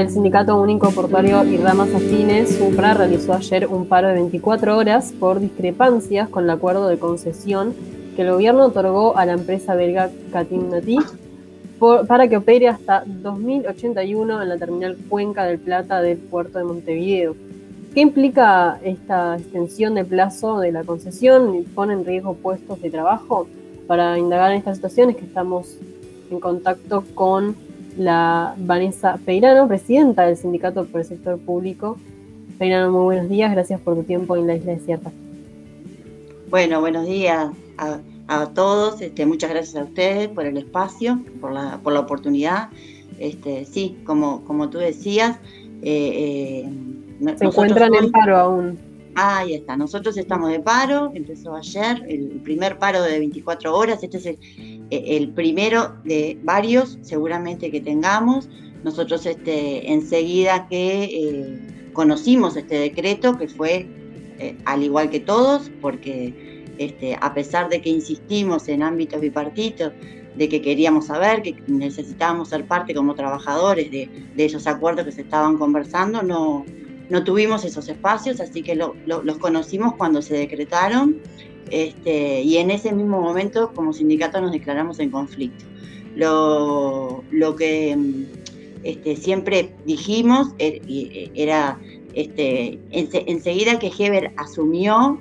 El 0.00 0.08
Sindicato 0.08 0.58
Único 0.58 0.90
Portuario 0.92 1.44
y 1.44 1.58
Ramas 1.58 1.94
Afines, 1.94 2.56
SUPRA, 2.56 2.94
realizó 2.94 3.34
ayer 3.34 3.66
un 3.66 3.84
paro 3.84 4.08
de 4.08 4.14
24 4.14 4.78
horas 4.78 5.12
por 5.12 5.40
discrepancias 5.40 6.30
con 6.30 6.44
el 6.44 6.50
acuerdo 6.50 6.88
de 6.88 6.98
concesión 6.98 7.74
que 8.16 8.22
el 8.22 8.30
gobierno 8.30 8.64
otorgó 8.64 9.18
a 9.18 9.26
la 9.26 9.34
empresa 9.34 9.74
belga 9.74 10.08
Catimnati 10.32 10.96
para 12.08 12.28
que 12.28 12.38
opere 12.38 12.68
hasta 12.68 13.04
2081 13.04 14.42
en 14.42 14.48
la 14.48 14.56
terminal 14.56 14.96
Cuenca 15.06 15.44
del 15.44 15.58
Plata 15.58 16.00
del 16.00 16.16
puerto 16.16 16.56
de 16.56 16.64
Montevideo. 16.64 17.36
¿Qué 17.92 18.00
implica 18.00 18.80
esta 18.82 19.36
extensión 19.36 19.96
de 19.96 20.06
plazo 20.06 20.60
de 20.60 20.72
la 20.72 20.82
concesión? 20.82 21.66
¿Pone 21.74 21.92
en 21.92 22.06
riesgo 22.06 22.32
puestos 22.32 22.80
de 22.80 22.88
trabajo? 22.88 23.48
Para 23.86 24.18
indagar 24.18 24.52
en 24.52 24.56
estas 24.60 24.76
situaciones 24.76 25.16
que 25.16 25.26
estamos 25.26 25.76
en 26.30 26.40
contacto 26.40 27.04
con 27.14 27.54
la 27.96 28.54
Vanessa 28.58 29.18
Peirano, 29.24 29.68
presidenta 29.68 30.26
del 30.26 30.36
Sindicato 30.36 30.86
por 30.86 31.00
el 31.00 31.06
Sector 31.06 31.38
Público. 31.38 31.98
Peirano, 32.58 32.90
muy 32.90 33.04
buenos 33.04 33.28
días, 33.28 33.50
gracias 33.52 33.80
por 33.80 33.94
tu 33.94 34.02
tiempo 34.02 34.36
en 34.36 34.46
la 34.46 34.56
Isla 34.56 34.72
Desierta. 34.72 35.10
Bueno, 36.48 36.80
buenos 36.80 37.06
días 37.06 37.50
a, 37.78 38.46
todos, 38.54 39.00
este, 39.00 39.24
muchas 39.26 39.50
gracias 39.50 39.76
a 39.76 39.84
ustedes 39.84 40.28
por 40.28 40.46
el 40.46 40.56
espacio, 40.56 41.20
por 41.40 41.52
la, 41.52 41.78
por 41.82 41.92
la 41.92 42.00
oportunidad. 42.00 42.68
Este, 43.18 43.64
sí, 43.64 43.98
como, 44.04 44.44
como 44.44 44.68
tú 44.68 44.78
decías, 44.78 45.38
eh, 45.82 46.66
eh, 47.22 47.36
se 47.36 47.44
encuentran 47.44 47.94
en 47.94 48.10
paro 48.10 48.36
aún. 48.36 48.89
Ahí 49.16 49.54
está, 49.54 49.76
nosotros 49.76 50.16
estamos 50.16 50.50
de 50.50 50.60
paro, 50.60 51.10
empezó 51.14 51.56
ayer 51.56 52.04
el 52.08 52.40
primer 52.44 52.78
paro 52.78 53.02
de 53.02 53.18
24 53.18 53.76
horas, 53.76 54.02
este 54.02 54.18
es 54.18 54.26
el, 54.26 54.38
el 54.90 55.30
primero 55.30 55.96
de 56.04 56.38
varios 56.42 56.98
seguramente 57.02 57.70
que 57.70 57.80
tengamos. 57.80 58.48
Nosotros 58.84 59.26
este, 59.26 59.92
enseguida 59.92 60.66
que 60.68 61.04
eh, 61.04 61.90
conocimos 61.92 62.56
este 62.56 62.76
decreto, 62.76 63.36
que 63.36 63.48
fue 63.48 63.86
eh, 64.38 64.56
al 64.64 64.82
igual 64.82 65.10
que 65.10 65.20
todos, 65.20 65.70
porque 65.82 66.64
este, 66.78 67.16
a 67.20 67.34
pesar 67.34 67.68
de 67.68 67.82
que 67.82 67.90
insistimos 67.90 68.68
en 68.68 68.82
ámbitos 68.82 69.20
bipartitos, 69.20 69.92
de 70.34 70.48
que 70.48 70.62
queríamos 70.62 71.06
saber, 71.06 71.42
que 71.42 71.62
necesitábamos 71.66 72.48
ser 72.48 72.64
parte 72.64 72.94
como 72.94 73.14
trabajadores 73.14 73.90
de, 73.90 74.08
esos 74.36 74.66
acuerdos 74.66 75.04
que 75.04 75.12
se 75.12 75.20
estaban 75.22 75.58
conversando, 75.58 76.22
no, 76.22 76.64
no 77.10 77.24
tuvimos 77.24 77.64
esos 77.64 77.88
espacios, 77.88 78.40
así 78.40 78.62
que 78.62 78.74
los 78.76 79.38
conocimos 79.38 79.94
cuando 79.96 80.22
se 80.22 80.34
decretaron 80.34 81.20
este, 81.70 82.42
y 82.42 82.56
en 82.56 82.70
ese 82.70 82.92
mismo 82.92 83.20
momento 83.20 83.72
como 83.74 83.92
sindicato 83.92 84.40
nos 84.40 84.52
declaramos 84.52 84.98
en 84.98 85.10
conflicto. 85.10 85.64
Lo, 86.16 87.22
que 87.56 87.96
este, 88.82 89.16
siempre 89.16 89.74
dijimos 89.86 90.48
er, 90.58 90.80
era 91.34 91.78
este, 92.14 92.80
enseguida 92.90 93.78
que 93.78 93.92
Heber 93.96 94.32
asumió 94.36 95.20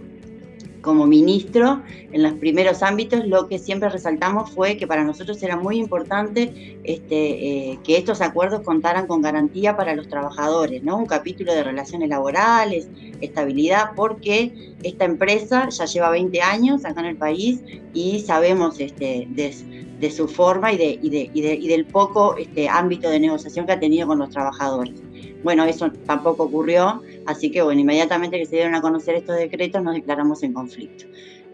como 0.82 1.06
ministro 1.06 1.82
en 2.12 2.24
los 2.24 2.34
primeros 2.34 2.84
ámbitos, 2.84 3.26
lo 3.26 3.48
que 3.48 3.60
siempre 3.60 3.90
resaltamos 3.90 4.52
fue 4.52 4.78
que 4.78 4.88
para 4.88 5.04
nosotros 5.04 5.42
era 5.44 5.58
muy 5.58 5.78
importante 5.78 6.80
este, 6.84 7.72
eh, 7.72 7.80
que 7.84 7.98
estos 7.98 8.22
acuerdos 8.22 8.62
contaran 8.62 9.08
con 9.08 9.22
garantía 9.22 9.76
para 9.76 9.96
los 9.96 10.08
trabajadores, 10.08 10.84
¿no? 10.84 10.98
Un 10.98 11.06
capítulo 11.06 11.54
de 11.54 11.64
relaciones 11.64 12.10
laborales, 12.10 12.88
estabilidad, 13.22 13.92
porque 13.96 14.74
esta 14.84 15.06
empresa 15.06 15.70
ya 15.70 15.86
lleva 15.86 16.10
20 16.10 16.42
años 16.42 16.86
acá 16.86 17.02
en 17.02 17.08
el 17.08 17.18
país 17.18 17.62
y 17.94 18.22
sabemos 18.22 18.80
este, 18.80 19.28
de, 19.30 20.12
su 20.12 20.28
forma 20.28 20.72
y, 20.72 20.78
de, 20.78 21.00
y, 21.34 21.68
del 21.68 21.86
poco 21.86 22.38
este, 22.38 22.70
ámbito 22.70 23.10
de 23.10 23.20
negociación 23.20 23.66
que 23.66 23.74
ha 23.74 23.80
tenido 23.80 24.08
con 24.08 24.20
los 24.20 24.30
trabajadores. 24.30 25.02
Bueno, 25.44 25.64
eso 25.64 25.90
tampoco 26.06 26.44
ocurrió, 26.44 27.02
así 27.30 27.52
que 27.52 27.62
bueno, 27.62 27.80
inmediatamente 27.80 28.40
que 28.40 28.46
se 28.46 28.56
dieron 28.56 28.76
a 28.76 28.82
conocer 28.82 29.16
estos 29.16 29.36
decretos 29.38 29.84
nos 29.84 29.94
declaramos 29.94 30.42
en 30.44 30.54
conflicto. 30.54 31.06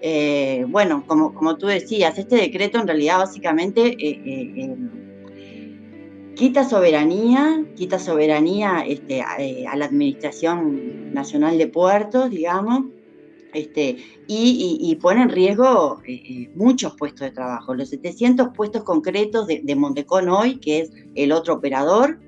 Eh, 0.02 0.66
bueno, 0.70 1.04
como, 1.05 1.33
como 1.33 1.58
tú 1.58 1.67
decías, 1.67 2.17
este 2.17 2.36
decreto 2.36 2.80
en 2.80 2.88
realidad 2.88 3.17
básicamente 3.20 3.88
eh, 3.88 4.22
eh, 4.26 4.76
quita 6.36 6.64
soberanía, 6.64 7.66
quita 7.76 7.99
soberanía 7.99 8.86
este, 8.88 9.22
a, 9.22 9.76
la 9.76 9.86
Administración 9.86 11.14
Nacional 11.14 11.58
de 11.58 11.67
Puertos, 11.67 12.30
digamos, 12.30 12.86
este, 13.54 13.98
y, 14.28 14.98
pone 15.02 15.22
en 15.22 15.30
riesgo 15.30 16.02
muchos 16.55 16.94
puestos 16.95 17.22
de 17.22 17.32
trabajo. 17.32 17.73
Los 17.73 17.89
700 17.89 18.49
puestos 18.49 18.83
concretos 18.83 19.48
de, 19.48 19.61
de 19.64 19.76
Montecón 19.76 20.28
hoy, 20.28 20.58
que 20.58 20.82
es 20.82 20.92
el 21.16 21.32
otro 21.32 21.54
operador, 21.54 22.20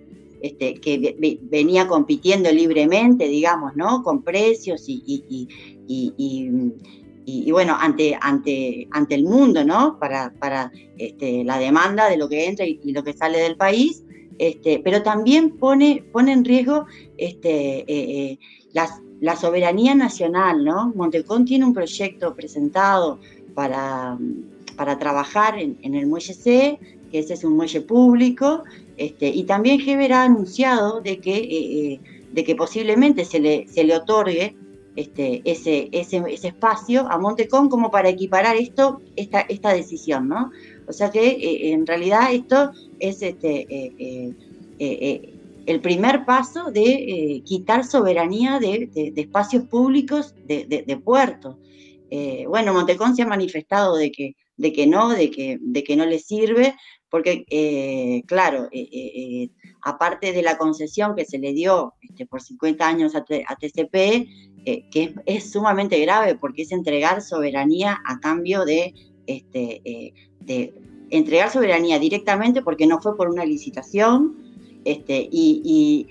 este, 0.41 0.75
que 0.75 1.39
venía 1.41 1.87
compitiendo 1.87 2.51
libremente, 2.51 3.27
digamos, 3.27 3.75
¿no? 3.75 4.03
Con 4.03 4.21
precios 4.21 4.83
y, 4.87 5.47
y, 5.87 7.51
bueno, 7.51 7.75
ante, 7.79 8.17
ante, 8.21 8.87
ante 8.91 9.15
el 9.15 9.23
mundo, 9.23 9.63
¿no? 9.65 9.97
Para, 9.99 10.33
para 10.39 10.71
este, 10.97 11.43
la 11.43 11.57
demanda 11.57 12.09
de 12.09 12.17
lo 12.17 12.29
que 12.29 12.45
entra 12.45 12.65
y, 12.65 12.79
lo 12.91 13.03
que 13.03 13.13
sale 13.13 13.39
del 13.39 13.57
país, 13.57 14.03
este, 14.37 14.79
pero 14.83 15.01
también 15.01 15.57
pone, 15.57 16.03
pone 16.11 16.33
en 16.33 16.45
riesgo 16.45 16.85
este, 17.17 17.79
eh, 17.79 17.85
eh, 17.87 18.39
la 19.19 19.35
soberanía 19.35 19.95
nacional, 19.95 20.63
¿no? 20.63 20.93
Montecón 20.95 21.45
tiene 21.45 21.65
un 21.65 21.73
proyecto 21.73 22.35
presentado 22.35 23.19
para, 23.55 24.17
para 24.75 24.99
trabajar 24.99 25.57
en, 25.57 25.79
en 25.81 25.95
el 25.95 26.05
muelle 26.05 26.35
C, 26.35 26.79
que 27.11 27.19
ese 27.19 27.33
es 27.33 27.43
un 27.43 27.55
muelle 27.55 27.81
público, 27.81 28.63
este, 28.97 29.29
y 29.29 29.43
también 29.43 29.79
Heber 29.79 30.11
ha 30.13 30.23
anunciado 30.23 31.01
de 31.01 31.19
que, 31.19 31.35
eh, 31.35 31.93
eh, 31.93 31.99
de 32.31 32.43
que 32.43 32.55
posiblemente 32.55 33.25
se 33.25 33.39
le, 33.39 33.67
se 33.67 33.83
le 33.83 33.95
otorgue 33.95 34.55
este, 34.95 35.43
ese, 35.45 35.89
ese, 35.91 36.23
espacio 36.25 37.07
a 37.07 37.19
Montecón 37.19 37.69
como 37.69 37.91
para 37.91 38.09
equiparar 38.09 38.55
esto, 38.55 38.99
esta, 39.15 39.41
esta 39.41 39.71
decisión, 39.71 40.27
¿no? 40.27 40.51
O 40.87 40.93
sea 40.93 41.11
que 41.11 41.27
eh, 41.27 41.71
en 41.71 41.85
realidad 41.85 42.33
esto 42.33 42.71
es 42.99 43.21
este, 43.21 43.67
el 44.79 45.81
primer 45.81 46.25
paso 46.25 46.71
de 46.71 47.43
quitar 47.45 47.85
soberanía 47.85 48.59
de, 48.59 48.89
espacios 49.15 49.65
públicos 49.65 50.33
de, 50.47 51.01
puertos. 51.03 51.57
bueno, 52.47 52.73
Montecón 52.73 53.15
se 53.15 53.21
ha 53.21 53.27
manifestado 53.27 53.95
de 53.95 54.11
que, 54.11 54.35
de 54.55 54.73
que 54.73 54.87
no, 54.87 55.09
de 55.09 55.29
que, 55.29 55.59
de 55.61 55.83
que 55.83 55.95
no 55.95 56.07
le 56.07 56.17
sirve, 56.17 56.73
porque, 57.09 57.45
eh, 57.49 58.23
claro, 58.25 58.67
eh, 58.71 58.89
eh, 58.91 59.49
aparte 59.81 60.33
de 60.33 60.41
la 60.41 60.57
concesión 60.57 61.15
que 61.15 61.25
se 61.25 61.37
le 61.37 61.53
dio 61.53 61.93
este, 62.01 62.25
por 62.25 62.41
50 62.41 62.85
años 62.85 63.15
a, 63.15 63.23
TCP, 63.23 64.27
que 64.91 65.15
es, 65.25 65.51
sumamente 65.51 65.97
grave 66.01 66.35
porque 66.35 66.63
es 66.63 66.73
entregar 66.73 67.21
soberanía 67.21 68.01
a 68.05 68.19
cambio 68.19 68.65
de, 68.65 68.93
este, 69.25 70.13
entregar 71.09 71.49
soberanía 71.49 71.99
directamente 71.99 72.61
porque 72.61 72.85
no 72.85 73.01
fue 73.01 73.15
por 73.15 73.29
una 73.29 73.45
licitación 73.45 74.35
este, 74.83 75.29
y, 75.31 76.05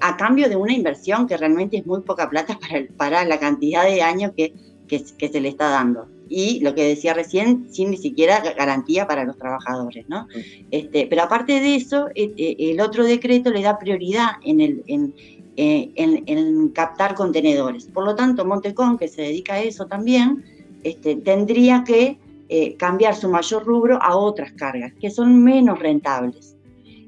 a 0.00 0.16
cambio 0.16 0.48
de 0.48 0.56
una 0.56 0.72
inversión 0.72 1.28
que 1.28 1.36
realmente 1.36 1.76
es 1.76 1.86
muy 1.86 2.00
poca 2.00 2.28
plata 2.30 2.58
para, 2.58 2.86
para 2.96 3.24
la 3.24 3.38
cantidad 3.38 3.84
de 3.84 4.00
años 4.00 4.32
que 4.34 4.54
se 4.88 5.40
le 5.40 5.48
está 5.48 5.68
dando 5.68 6.08
y 6.30 6.60
lo 6.60 6.76
que 6.76 6.84
decía 6.84 7.12
recién, 7.12 7.66
sin 7.70 7.90
ni 7.90 7.96
siquiera 7.96 8.40
garantía 8.56 9.06
para 9.08 9.24
los 9.24 9.36
trabajadores. 9.36 10.08
¿no? 10.08 10.28
Este, 10.70 11.06
pero 11.08 11.24
aparte 11.24 11.60
de 11.60 11.74
eso, 11.74 12.08
e, 12.14 12.32
e, 12.36 12.70
el 12.70 12.80
otro 12.80 13.04
decreto 13.04 13.50
le 13.50 13.62
da 13.62 13.80
prioridad 13.80 14.30
en, 14.44 14.60
el, 14.60 14.84
en, 14.86 15.12
eh, 15.56 15.90
en, 15.96 16.68
captar 16.68 17.16
contenedores. 17.16 17.86
Por 17.86 18.04
lo 18.04 18.14
tanto, 18.14 18.44
Montecón, 18.44 18.96
que 18.96 19.08
se 19.08 19.22
dedica 19.22 19.54
a 19.54 19.60
eso 19.60 19.86
también, 19.86 20.44
este, 20.84 21.16
tendría 21.16 21.82
que 21.84 22.16
eh, 22.48 22.76
cambiar 22.76 23.16
su 23.16 23.28
mayor 23.28 23.64
rubro 23.66 24.00
a 24.00 24.16
otras 24.16 24.52
cargas, 24.52 24.92
que 25.00 25.10
son 25.10 25.42
menos 25.42 25.80
rentables. 25.80 26.54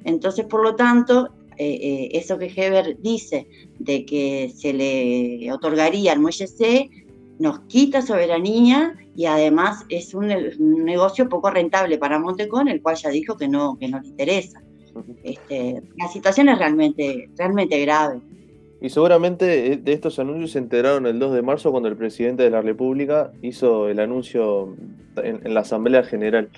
Entonces, 0.03 0.47
por 0.47 0.65
lo 0.65 0.75
tanto, 0.75 1.29
eh, 1.59 2.09
eso 2.13 2.39
que 2.39 2.53
Heber 2.55 3.01
dice 3.01 3.47
de 3.79 4.05
que 4.05 4.53
se 4.53 4.73
le 4.73 5.53
otorgaría 5.53 6.11
al 6.11 6.19
muelle 6.19 6.49
C 6.49 6.91
nos 7.43 7.59
quita 7.63 8.03
soberanía 8.03 8.95
y 9.17 9.27
además 9.27 9.85
es 9.89 10.15
un, 10.15 10.29
negocio 10.85 11.29
poco 11.29 11.51
rentable 11.51 11.99
para 11.99 12.21
Montecón, 12.21 12.69
el 12.69 12.81
cual 12.81 12.95
ya 12.95 13.11
dijo 13.11 13.37
que 13.37 13.49
no, 13.49 13.77
que 13.81 13.89
no 13.89 14.01
le 14.01 14.07
interesa. 14.07 14.63
Este, 15.25 15.83
la 15.99 16.07
situación 16.07 16.49
es 16.51 16.59
realmente, 16.59 17.29
realmente 17.37 17.81
grave. 17.81 18.21
Y 18.81 18.91
seguramente 18.91 19.73
eh, 19.73 19.77
de 19.77 19.93
estos 19.93 20.21
anuncios 20.21 20.53
se 20.53 20.59
enteraron 20.59 21.05
el 21.07 21.19
2 21.19 21.35
de 21.35 21.43
marzo 21.43 21.73
cuando 21.73 21.89
el 21.89 21.97
presidente 21.97 22.45
de 22.45 22.51
la 22.51 22.63
República 22.63 23.33
hizo 23.43 23.89
el 23.89 23.99
anuncio 23.99 24.77
en, 25.17 25.53
la 25.53 25.61
Asamblea 25.61 26.05
General. 26.05 26.49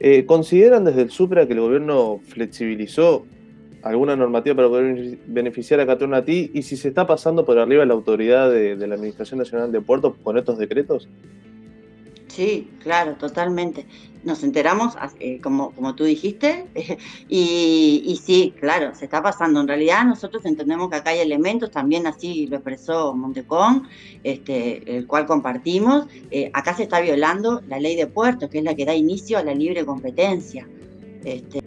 Eh, 0.00 0.24
¿Consideran 0.24 0.84
desde 0.84 1.02
el 1.02 1.10
Supra 1.10 1.46
que 1.46 1.52
el 1.52 1.60
gobierno 1.60 2.20
flexibilizó 2.24 3.26
alguna 3.82 4.16
normativa 4.16 4.54
para 4.54 4.68
poder 4.68 5.18
beneficiar 5.26 5.80
a 5.80 5.86
Catronati 5.86 6.50
y 6.54 6.62
si 6.62 6.76
se 6.76 6.88
está 6.88 7.06
pasando 7.06 7.44
por 7.44 7.58
arriba 7.58 7.84
la 7.84 7.94
autoridad 7.94 8.50
de, 8.50 8.76
la 8.76 8.94
Administración 8.94 9.38
Nacional 9.38 9.72
de 9.72 9.80
Puertos 9.80 10.14
con 10.22 10.38
estos 10.38 10.58
decretos? 10.58 11.08
Sí, 12.28 12.70
claro, 12.82 13.14
totalmente. 13.16 13.84
nos 14.24 14.42
enteramos, 14.42 14.94
eh, 15.20 15.38
como, 15.42 15.72
como 15.72 15.94
tú 15.94 16.04
dijiste, 16.04 16.64
y, 17.28 18.18
sí, 18.24 18.54
claro, 18.58 18.94
se 18.94 19.04
está 19.04 19.22
pasando. 19.22 19.60
En 19.60 19.68
realidad 19.68 20.04
nosotros 20.06 20.46
entendemos 20.46 20.88
que 20.88 20.96
acá 20.96 21.10
hay 21.10 21.18
elementos, 21.18 21.70
también 21.70 22.06
así 22.06 22.46
lo 22.46 22.56
expresó 22.56 23.14
Montecón, 23.14 23.86
este, 24.22 24.96
el 24.96 25.06
cual 25.06 25.26
compartimos. 25.26 26.06
Eh, 26.30 26.50
acá 26.54 26.74
se 26.74 26.84
está 26.84 27.00
violando 27.00 27.60
la 27.68 27.78
ley 27.78 27.96
de 27.96 28.06
puertos, 28.06 28.48
que 28.48 28.58
es 28.58 28.64
la 28.64 28.74
que 28.74 28.86
da 28.86 28.94
inicio 28.94 29.36
a 29.36 29.42
la 29.42 29.54
libre 29.54 29.84
competencia. 29.84 30.66
Este, 31.24 31.60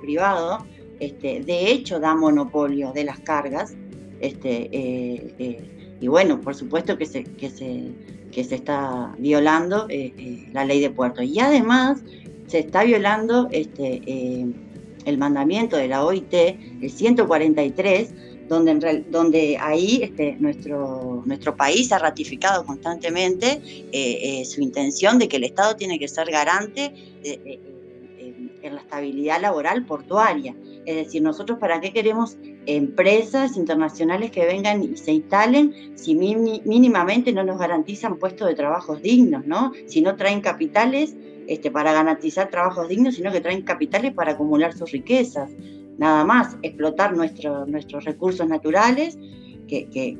privado, 0.00 0.64
este, 1.00 1.40
de 1.40 1.70
hecho 1.70 2.00
da 2.00 2.14
monopolio 2.14 2.92
de 2.92 3.04
las 3.04 3.20
cargas, 3.20 3.74
este, 4.20 4.68
eh, 4.72 5.70
y 6.00 6.08
bueno, 6.08 6.40
por 6.40 6.54
supuesto 6.54 6.98
que 6.98 7.06
se, 7.06 7.24
que 7.24 7.48
se, 7.48 7.90
que 8.30 8.44
se 8.44 8.56
está 8.56 9.14
violando 9.18 9.86
eh, 9.88 10.12
eh, 10.18 10.48
la 10.52 10.64
ley 10.64 10.80
de 10.80 10.90
puertos. 10.90 11.24
Y 11.24 11.40
además 11.40 12.02
se 12.46 12.58
está 12.58 12.84
violando 12.84 13.48
este, 13.52 14.02
eh, 14.04 14.46
el 15.04 15.18
mandamiento 15.18 15.76
de 15.76 15.88
la 15.88 16.04
OIT, 16.04 16.34
el 16.82 16.90
143, 16.90 18.12
donde, 18.48 19.04
donde 19.08 19.56
ahí 19.58 20.00
este, 20.02 20.36
nuestro, 20.38 21.22
nuestro 21.24 21.56
país 21.56 21.90
ha 21.92 21.98
ratificado 21.98 22.66
constantemente 22.66 23.62
su 24.44 24.60
intención 24.60 25.18
de 25.18 25.28
que 25.28 25.38
el 25.38 25.44
Estado 25.44 25.76
tiene 25.76 25.98
que 25.98 26.08
ser 26.08 26.30
garante 26.30 26.92
en 28.66 28.74
la 28.74 28.80
estabilidad 28.80 29.40
laboral 29.40 29.84
portuaria. 29.84 30.54
Es 30.86 30.96
decir, 30.96 31.22
nosotros 31.22 31.58
para 31.58 31.80
qué 31.80 31.92
queremos 31.92 32.36
empresas 32.66 33.56
internacionales 33.56 34.30
que 34.30 34.46
vengan 34.46 34.82
y 34.82 34.96
se 34.96 35.12
instalen 35.12 35.92
si 35.94 36.14
mínimamente 36.14 37.32
no 37.32 37.44
nos 37.44 37.58
garantizan 37.58 38.18
puestos 38.18 38.48
de 38.48 38.54
trabajos 38.54 39.02
dignos, 39.02 39.46
¿no? 39.46 39.72
Si 39.86 40.00
no 40.00 40.16
traen 40.16 40.40
capitales 40.40 41.16
este, 41.46 41.70
para 41.70 41.92
garantizar 41.92 42.50
trabajos 42.50 42.88
dignos, 42.88 43.16
sino 43.16 43.30
que 43.30 43.40
traen 43.40 43.62
capitales 43.62 44.12
para 44.12 44.32
acumular 44.32 44.72
sus 44.72 44.90
riquezas. 44.90 45.50
Nada 45.98 46.24
más, 46.24 46.56
explotar 46.62 47.14
nuestros 47.14 48.04
recursos 48.04 48.48
naturales 48.48 49.18
que, 49.82 50.18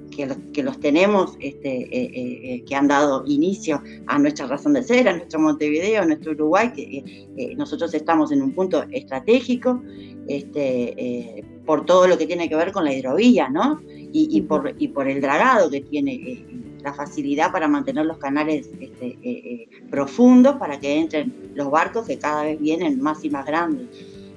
que, 0.53 0.63
los, 0.63 0.81
tenemos, 0.81 1.37
este, 1.41 1.83
eh, 1.83 1.89
eh, 1.93 2.41
eh, 2.43 2.65
que 2.65 2.75
han 2.75 2.89
dado 2.89 3.25
inicio 3.27 3.83
a 4.07 4.19
nuestra 4.19 4.47
razón 4.47 4.73
de 4.73 4.83
ser, 4.83 5.09
a 5.09 5.17
nuestro 5.17 5.41
Montevideo, 5.41 6.03
a 6.03 6.07
nuestro 6.07 6.33
Uruguay, 6.33 6.73
que 6.73 7.55
nosotros 7.57 7.93
estamos 7.95 8.33
en 8.33 8.43
un 8.43 8.53
punto 8.53 8.85
estratégico 8.91 9.83
este, 10.27 11.45
por 11.67 11.85
todo 11.85 12.07
lo 12.07 12.19
que 12.19 12.27
tiene 12.27 12.49
que 12.49 12.57
ver 12.57 12.73
con 12.73 12.85
la 12.85 12.93
hidrovía, 12.93 13.49
¿no? 13.49 13.81
Y, 14.17 14.41
por, 14.43 14.75
y 14.79 14.89
por 14.89 15.09
el 15.09 15.21
dragado 15.21 15.69
que 15.71 15.81
tiene 15.81 16.47
la 16.83 16.95
facilidad 16.95 17.51
para 17.51 17.67
mantener 17.67 18.07
los 18.07 18.19
canales 18.19 18.71
este, 18.79 19.69
profundos 19.91 20.57
para 20.57 20.79
que 20.79 21.01
entren 21.01 21.35
los 21.55 21.69
barcos 21.69 22.07
que 22.07 22.19
cada 22.19 22.45
vez 22.45 22.61
vienen 22.61 23.01
más 23.01 23.25
y 23.25 23.31
más 23.31 23.45
grandes. 23.45 23.89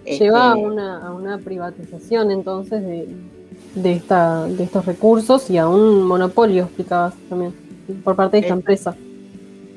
Lleva 0.04 0.54
a, 0.54 0.56
este, 0.56 0.68
una, 0.68 1.06
a 1.06 1.14
una 1.14 1.38
privatización 1.38 2.32
entonces 2.32 2.82
de, 2.82 3.08
de, 3.82 3.94
esta, 3.94 4.46
de 4.46 4.64
estos 4.64 4.86
recursos 4.86 5.50
y 5.50 5.58
a 5.58 5.68
un 5.68 6.04
monopolio, 6.04 6.64
explicabas 6.64 7.14
también, 7.30 7.54
por 8.04 8.16
parte 8.16 8.38
de 8.38 8.42
esta 8.42 8.54
empresa. 8.54 8.96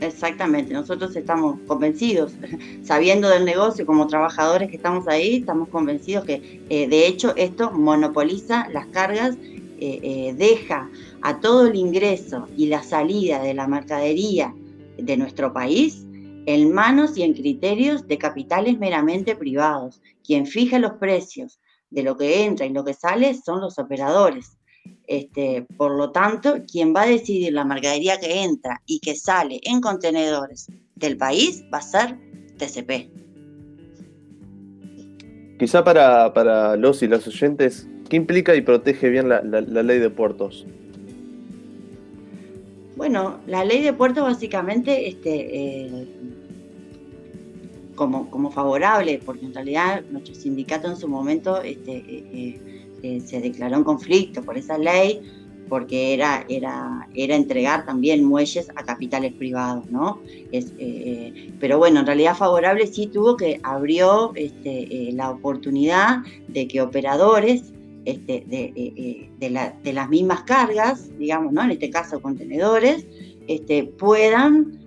Exactamente, 0.00 0.72
nosotros 0.72 1.14
estamos 1.14 1.58
convencidos, 1.66 2.32
sabiendo 2.82 3.28
del 3.28 3.44
negocio 3.44 3.84
como 3.84 4.06
trabajadores 4.06 4.70
que 4.70 4.76
estamos 4.76 5.06
ahí, 5.08 5.36
estamos 5.36 5.68
convencidos 5.68 6.24
que 6.24 6.62
eh, 6.70 6.88
de 6.88 7.06
hecho 7.06 7.34
esto 7.36 7.70
monopoliza 7.70 8.66
las 8.72 8.86
cargas, 8.86 9.36
eh, 9.82 10.00
eh, 10.02 10.34
deja 10.36 10.90
a 11.22 11.40
todo 11.40 11.66
el 11.66 11.76
ingreso 11.76 12.46
y 12.56 12.66
la 12.66 12.82
salida 12.82 13.42
de 13.42 13.54
la 13.54 13.66
mercadería 13.66 14.54
de 14.96 15.16
nuestro 15.16 15.52
país 15.52 16.06
en 16.46 16.72
manos 16.72 17.16
y 17.16 17.22
en 17.22 17.34
criterios 17.34 18.06
de 18.08 18.18
capitales 18.18 18.78
meramente 18.78 19.36
privados. 19.36 20.00
Quien 20.24 20.46
fija 20.46 20.78
los 20.78 20.92
precios, 20.92 21.59
de 21.90 22.02
lo 22.02 22.16
que 22.16 22.44
entra 22.44 22.66
y 22.66 22.70
lo 22.70 22.84
que 22.84 22.94
sale 22.94 23.34
son 23.34 23.60
los 23.60 23.78
operadores. 23.78 24.56
Este, 25.06 25.66
por 25.76 25.96
lo 25.96 26.12
tanto, 26.12 26.58
quien 26.70 26.94
va 26.94 27.02
a 27.02 27.06
decidir 27.06 27.52
la 27.52 27.64
mercadería 27.64 28.18
que 28.18 28.42
entra 28.42 28.80
y 28.86 29.00
que 29.00 29.16
sale 29.16 29.60
en 29.64 29.80
contenedores 29.80 30.68
del 30.94 31.16
país 31.16 31.64
va 31.72 31.78
a 31.78 31.82
ser 31.82 32.16
TCP. 32.56 33.10
Quizá 35.58 35.84
para, 35.84 36.76
los 36.76 37.02
y 37.02 37.08
las 37.08 37.26
oyentes, 37.26 37.86
¿qué 38.08 38.16
implica 38.16 38.54
y 38.54 38.62
protege 38.62 39.10
bien 39.10 39.28
la, 39.28 39.42
ley 39.42 39.98
de 39.98 40.08
puertos? 40.08 40.66
Bueno, 42.96 43.40
la 43.46 43.64
ley 43.64 43.82
de 43.82 43.92
puertos 43.92 44.24
básicamente 44.24 45.08
este, 45.08 45.56
eh, 45.56 46.06
como, 48.08 48.50
favorable, 48.50 49.20
porque 49.26 49.44
en 49.44 49.52
realidad 49.52 50.02
nuestro 50.10 50.34
sindicato 50.34 50.88
en 50.88 50.96
su 50.96 51.06
momento 51.06 51.60
este, 51.60 51.96
eh, 51.98 52.24
eh, 52.32 52.60
eh, 53.02 53.20
se 53.20 53.40
declaró 53.40 53.76
en 53.76 53.84
conflicto 53.84 54.42
por 54.42 54.56
esa 54.56 54.78
ley, 54.78 55.20
porque 55.68 56.14
era, 56.14 56.46
era, 56.48 57.06
era 57.14 57.36
entregar 57.36 57.84
también 57.84 58.24
muelles 58.24 58.70
a 58.74 58.84
capitales 58.84 59.34
privados, 59.34 59.88
¿no? 59.90 60.18
pero 61.60 61.78
bueno, 61.78 62.00
en 62.00 62.06
realidad 62.06 62.34
favorable 62.34 62.86
sí 62.88 63.06
tuvo 63.06 63.36
que 63.36 63.60
abrió 63.62 64.32
este, 64.34 65.10
la 65.12 65.30
oportunidad 65.30 66.22
de 66.48 66.66
que 66.66 66.80
operadores 66.80 67.72
este, 68.04 68.44
de, 68.48 69.92
las 69.92 70.08
mismas 70.08 70.42
cargas, 70.42 71.08
digamos, 71.18 71.52
¿no? 71.52 71.62
En 71.62 71.70
este 71.70 71.90
caso 71.90 72.20
contenedores, 72.20 73.06
puedan 73.96 74.80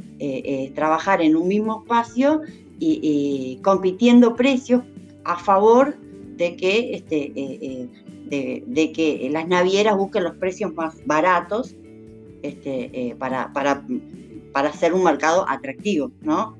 trabajar 0.75 1.21
en 1.21 1.37
un 1.37 1.47
mismo 1.47 1.83
espacio 1.83 2.41
y, 2.79 3.59
compitiendo 3.63 4.35
precios 4.35 4.83
a 5.23 5.37
favor 5.37 5.95
de 6.35 6.55
que, 6.55 6.95
este, 6.95 7.31
eh, 7.35 7.89
eh, 8.31 8.63
de, 8.65 8.91
que 8.91 9.29
las 9.31 9.47
navieras 9.47 9.95
busquen 9.95 10.23
los 10.23 10.35
precios 10.37 10.73
más 10.73 10.95
baratos 11.05 11.75
este, 12.41 12.89
eh, 12.93 13.15
para, 13.15 13.53
para, 13.53 13.85
para 14.51 14.69
hacer 14.69 14.93
un 14.93 15.03
mercado 15.03 15.45
atractivo 15.47 16.11
¿no? 16.21 16.57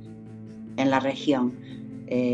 en 0.78 0.90
la 0.90 1.00
región. 1.00 1.54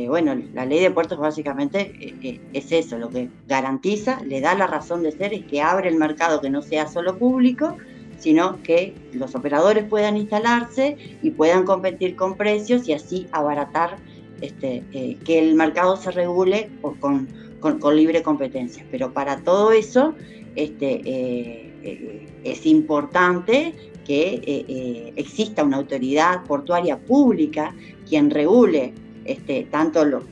bueno, 0.07 0.35
la 0.53 0.65
ley 0.65 0.81
de 0.81 0.91
puertos 0.91 1.17
básicamente 1.17 2.39
es 2.53 2.71
eso, 2.71 2.97
lo 2.97 3.09
que 3.09 3.29
garantiza, 3.47 4.21
le 4.25 4.41
da 4.41 4.53
la 4.55 4.67
razón 4.67 5.03
de 5.03 5.11
ser, 5.11 5.33
es 5.33 5.45
que 5.45 5.61
abre 5.61 5.89
el 5.89 5.95
mercado 5.95 6.41
que 6.41 6.49
no 6.49 6.61
sea 6.61 6.85
solo 6.87 7.17
público, 7.17 7.77
sino 8.19 8.61
que 8.63 8.93
los 9.13 9.33
operadores 9.33 9.85
puedan 9.85 10.17
instalarse 10.17 10.97
y 11.23 11.31
puedan 11.31 11.65
competir 11.65 12.15
con 12.15 12.35
precios 12.35 12.87
y 12.87 12.93
así 12.93 13.27
abaratar 13.31 13.97
este, 14.41 14.83
eh, 14.93 15.17
que 15.25 15.39
el 15.39 15.55
mercado 15.55 15.97
se 15.97 16.11
regule 16.11 16.69
con, 16.99 17.27
con, 17.59 17.95
libre 17.95 18.21
competencia. 18.21 18.85
Pero 18.89 19.11
para 19.11 19.37
todo 19.43 19.71
eso 19.71 20.13
este, 20.55 21.01
eh, 21.03 21.73
eh, 21.83 22.27
es 22.43 22.65
importante 22.65 23.73
que 24.05 25.13
exista 25.17 25.63
una 25.63 25.77
autoridad 25.77 26.43
portuaria 26.45 26.97
pública 26.97 27.75
quien 28.07 28.31
regule 28.31 28.93
este, 29.25 29.67
tanto 29.69 30.03
lo, 30.03 30.23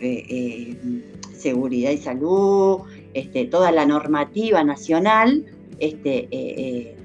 seguridad 1.34 1.92
y 1.92 1.98
salud, 1.98 2.82
este, 3.14 3.46
toda 3.46 3.72
la 3.72 3.86
normativa 3.86 4.64
nacional, 4.64 5.46
este, 5.78 6.98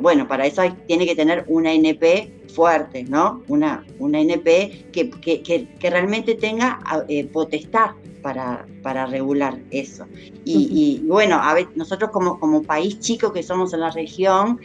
bueno, 0.00 0.26
para 0.26 0.46
eso 0.46 0.62
tiene 0.86 1.06
que 1.06 1.14
tener 1.14 1.44
una 1.46 1.72
NP 1.72 2.40
fuerte, 2.50 3.04
¿no? 3.04 3.42
Una, 3.48 3.84
una 3.98 4.20
NP 4.20 4.90
que, 4.92 5.68
realmente 5.80 6.34
tenga 6.34 6.78
eh, 7.08 7.24
potestad 7.26 7.92
para, 8.22 8.66
para, 8.82 9.06
regular 9.06 9.58
eso. 9.70 10.06
Y, 10.44 11.00
bueno, 11.06 11.36
a 11.40 11.54
ver, 11.54 11.68
nosotros 11.74 12.10
como, 12.10 12.38
como 12.38 12.62
país 12.62 12.98
chico 13.00 13.32
que 13.32 13.42
somos 13.42 13.72
en 13.72 13.80
la 13.80 13.90
región, 13.90 14.60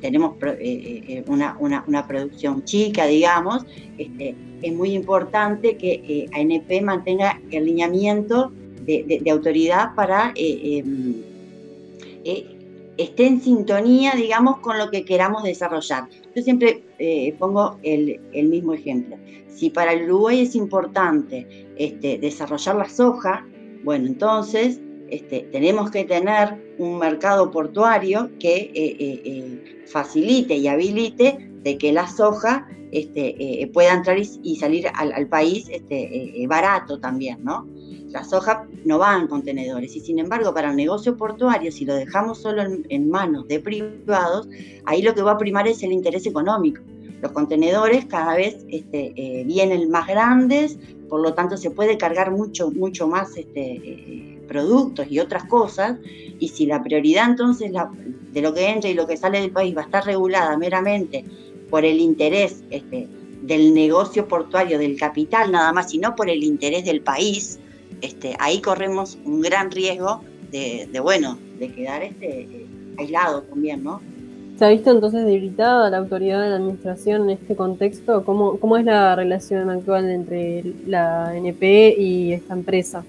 tenemos 0.00 0.34
eh, 0.42 1.24
una, 1.26 2.06
producción 2.06 2.64
chica, 2.64 3.06
digamos, 3.06 3.64
este, 3.96 4.34
es 4.60 4.74
muy 4.74 4.90
importante 4.92 5.76
que 5.76 6.28
ANP 6.34 6.82
mantenga 6.82 7.40
el 7.50 7.64
lineamiento 7.64 8.52
de, 8.82 9.20
de 9.22 9.30
autoridad 9.30 9.94
para 9.94 10.32
em, 10.34 11.22
esté 12.98 13.26
en 13.26 13.40
sintonía, 13.40 14.12
digamos, 14.14 14.58
con 14.58 14.76
lo 14.76 14.90
que 14.90 15.04
queramos 15.04 15.44
desarrollar. 15.44 16.08
Yo 16.34 16.42
siempre 16.42 16.84
eh, 16.98 17.34
pongo 17.38 17.78
el, 17.82 18.20
mismo 18.32 18.74
ejemplo. 18.74 19.16
Si 19.48 19.70
para 19.70 19.92
el 19.92 20.04
Uruguay 20.04 20.42
es 20.42 20.54
importante 20.54 21.66
este, 21.76 22.18
desarrollar 22.18 22.76
la 22.76 22.88
soja, 22.88 23.46
bueno, 23.84 24.06
entonces 24.06 24.80
este, 25.10 25.48
tenemos 25.52 25.90
que 25.90 26.04
tener 26.04 26.74
un 26.78 26.98
mercado 26.98 27.50
portuario 27.50 28.30
que 28.38 28.70
eh, 28.74 28.96
eh, 28.98 29.84
facilite 29.86 30.56
y 30.56 30.66
habilite 30.66 31.50
de 31.62 31.78
que 31.78 31.92
la 31.92 32.08
soja 32.08 32.68
este, 32.90 33.70
pueda 33.72 33.94
entrar 33.94 34.18
y, 34.18 34.56
salir 34.56 34.88
al, 34.94 35.12
al 35.12 35.28
país 35.28 35.70
barato 36.48 36.98
también, 36.98 37.44
¿no? 37.44 37.66
La 38.10 38.24
soja 38.24 38.66
no 38.84 38.98
va 38.98 39.16
en 39.16 39.26
contenedores 39.26 39.94
y 39.94 40.00
sin 40.00 40.18
embargo 40.18 40.54
para 40.54 40.70
el 40.70 40.76
negocio 40.76 41.16
portuario, 41.16 41.70
si 41.70 41.84
lo 41.84 41.94
dejamos 41.94 42.38
solo 42.38 42.62
en, 42.62 43.10
manos 43.10 43.46
de 43.48 43.60
privados, 43.60 44.48
ahí 44.84 45.02
lo 45.02 45.14
que 45.14 45.22
va 45.22 45.32
a 45.32 45.38
primar 45.38 45.68
es 45.68 45.82
el 45.82 45.92
interés 45.92 46.26
económico. 46.26 46.82
Los 47.20 47.32
contenedores 47.32 48.06
cada 48.06 48.36
vez 48.36 48.64
este, 48.68 49.12
eh, 49.16 49.44
vienen 49.44 49.90
más 49.90 50.06
grandes, 50.06 50.78
por 51.08 51.20
lo 51.20 51.34
tanto 51.34 51.56
se 51.56 51.70
puede 51.70 51.98
cargar 51.98 52.30
mucho, 52.30 52.70
mucho 52.70 53.08
más 53.08 53.36
este, 53.36 53.72
eh, 53.72 54.42
productos 54.46 55.10
y 55.10 55.18
otras 55.18 55.44
cosas, 55.44 55.98
y 56.38 56.48
si 56.48 56.66
la 56.66 56.82
prioridad 56.82 57.28
entonces 57.28 57.72
de 58.32 58.40
lo 58.40 58.54
que 58.54 58.68
entra 58.68 58.88
y 58.88 58.94
lo 58.94 59.06
que 59.06 59.16
sale 59.16 59.40
del 59.40 59.50
país 59.50 59.76
va 59.76 59.82
a 59.82 59.84
estar 59.84 60.04
regulada 60.04 60.56
meramente 60.56 61.24
por 61.70 61.84
el 61.84 61.98
interés 61.98 62.62
este, 62.70 63.08
del 63.42 63.74
negocio 63.74 64.28
portuario, 64.28 64.78
del 64.78 64.96
capital 64.96 65.50
nada 65.50 65.72
más, 65.72 65.90
sino 65.90 66.14
por 66.14 66.30
el 66.30 66.42
interés 66.44 66.84
del 66.84 67.00
país, 67.00 67.58
este, 68.00 68.36
ahí 68.38 68.60
corremos 68.60 69.18
un 69.24 69.40
gran 69.40 69.70
riesgo 69.70 70.22
de, 70.50 70.88
bueno, 71.02 71.38
de 71.58 71.72
quedar 71.72 72.02
este, 72.02 72.66
aislado 72.98 73.42
también, 73.42 73.84
¿no? 73.84 74.00
¿Se 74.58 74.64
ha 74.64 74.70
visto 74.70 74.90
entonces 74.90 75.24
debilitada 75.24 75.88
la 75.88 75.98
autoridad 75.98 76.42
de 76.42 76.50
la 76.50 76.56
administración 76.56 77.22
en 77.24 77.30
este 77.30 77.54
contexto? 77.54 78.24
¿Cómo, 78.24 78.58
cómo 78.58 78.76
es 78.76 78.84
la 78.84 79.14
relación 79.14 79.70
actual 79.70 80.10
entre 80.10 80.64
la 80.84 81.36
NP 81.36 81.94
y 81.96 82.32
esta 82.32 82.54
empresa? 82.54 83.04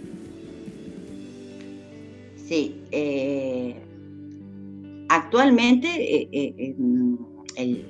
Sí, 2.49 2.81
eh, 2.91 3.75
actualmente 5.07 5.87
eh, 5.87 6.29
eh, 6.31 6.75
el, 7.55 7.85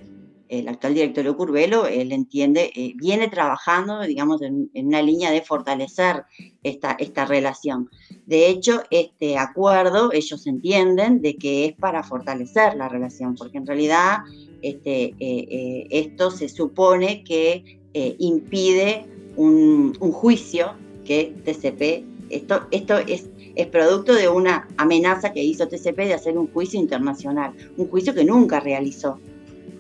el 0.50 0.68
actual 0.68 0.96
directorio 0.96 1.38
Curvelo, 1.38 1.86
él 1.86 2.12
entiende, 2.12 2.72
eh, 2.76 2.94
viene 2.96 3.28
trabajando, 3.28 4.02
digamos, 4.02 4.42
en, 4.42 4.70
una 4.74 5.02
línea 5.02 5.30
de 5.30 5.42
fortalecer 5.42 6.26
esta, 6.64 6.94
esta 7.00 7.26
relación. 7.26 7.90
De 8.26 8.50
hecho, 8.50 8.82
este 8.90 9.38
acuerdo, 9.38 10.12
ellos 10.12 10.48
entienden 10.48 11.22
de 11.22 11.36
que 11.38 11.66
es 11.66 11.74
para 11.74 12.04
fortalecer 12.04 12.76
la 12.76 12.90
relación, 12.90 13.36
porque 13.36 13.60
en 13.60 13.68
realidad 13.68 14.18
este, 14.64 15.04
eh, 15.04 15.16
eh, 15.20 15.88
esto 15.92 16.32
se 16.32 16.50
supone 16.50 17.24
que 17.24 17.78
impide 18.20 19.06
un, 19.36 19.94
juicio 19.94 20.74
que 21.06 21.34
TCP, 21.44 22.06
esto, 22.30 22.68
esto 22.72 22.98
es, 23.00 23.30
es 23.56 23.68
producto 23.68 24.14
de 24.14 24.30
una 24.30 24.68
amenaza 24.78 25.34
que 25.34 25.44
hizo 25.44 25.68
TCP 25.68 25.98
de 25.98 26.14
hacer 26.14 26.38
un 26.38 26.48
juicio 26.48 26.80
internacional, 26.80 27.54
un 27.78 27.88
juicio 27.88 28.14
que 28.14 28.24
nunca 28.24 28.60
realizó. 28.60 29.20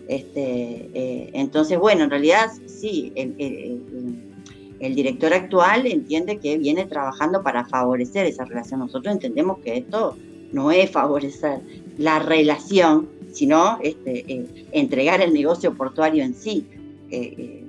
Este, 0.10 0.89
eh, 0.96 1.30
entonces, 1.34 1.78
bueno, 1.78 2.04
en 2.04 2.10
realidad 2.10 2.50
sí, 2.66 3.13
el, 3.16 4.96
director 4.96 5.32
actual 5.32 5.86
entiende 5.86 6.39
que 6.39 6.58
viene 6.58 6.86
trabajando 6.86 7.44
para 7.44 7.63
favorecer 7.66 8.25
esa 8.25 8.44
relación. 8.44 8.80
Nosotros 8.80 9.13
entendemos 9.13 9.60
que 9.60 9.78
esto 9.78 10.18
no 10.51 10.72
es 10.72 10.89
favorecer 10.89 11.60
la 12.00 12.18
relación, 12.18 13.08
sino 13.32 13.78
este, 13.84 14.25
eh, 14.34 14.66
entregar 14.72 15.22
el 15.22 15.32
negocio 15.32 15.75
portuario 15.75 16.24
en 16.24 16.34
sí. 16.34 16.66
Eh, 17.12 17.63